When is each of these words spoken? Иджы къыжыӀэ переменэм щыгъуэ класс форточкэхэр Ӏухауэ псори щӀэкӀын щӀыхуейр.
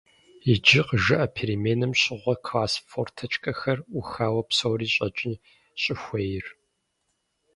Иджы 0.51 0.81
къыжыӀэ 0.87 1.23
переменэм 1.35 1.91
щыгъуэ 2.01 2.35
класс 2.45 2.73
форточкэхэр 2.89 3.79
Ӏухауэ 3.93 4.41
псори 4.47 4.87
щӀэкӀын 4.93 5.33
щӀыхуейр. 5.81 6.45